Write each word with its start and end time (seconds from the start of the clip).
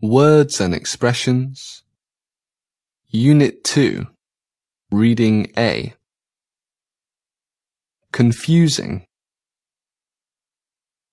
Words 0.00 0.60
and 0.60 0.74
expressions. 0.74 1.82
Unit 3.08 3.64
2. 3.64 4.06
Reading 4.92 5.50
A. 5.58 5.92
Confusing. 8.12 9.06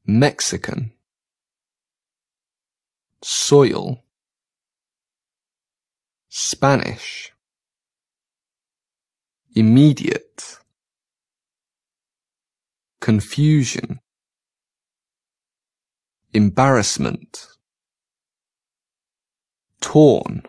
Mexican. 0.06 0.92
Soil. 3.24 4.04
Spanish. 6.30 7.34
Immediate. 9.56 10.60
Confusion. 13.02 14.00
Embarrassment. 16.34 17.55
Torn. 19.96 20.44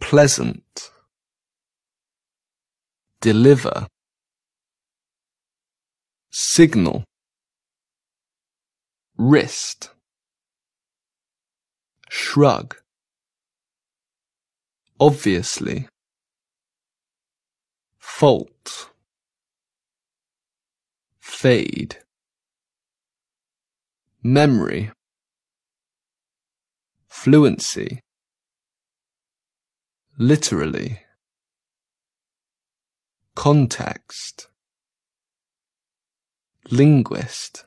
Pleasant. 0.00 0.90
Deliver. 3.20 3.86
Signal. 6.32 7.04
Wrist. 9.16 9.90
Shrug. 12.10 12.74
Obviously. 14.98 15.86
Fault. 18.00 18.90
Fade. 21.20 21.98
Memory. 24.20 24.90
Fluency. 27.24 28.00
Literally. 30.18 31.00
Context. 33.34 34.48
Linguist. 36.70 37.64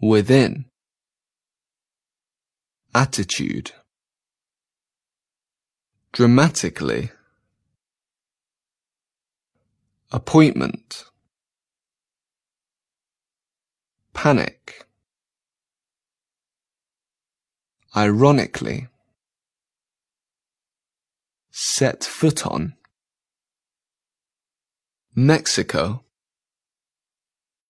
Within. 0.00 0.64
Attitude. 2.94 3.72
Dramatically. 6.12 7.10
Appointment. 10.10 11.04
Panic. 14.14 14.87
Ironically. 17.96 18.88
Set 21.50 22.04
foot 22.04 22.46
on. 22.46 22.74
Mexico. 25.14 26.04